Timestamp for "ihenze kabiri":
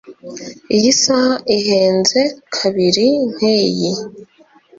1.55-3.07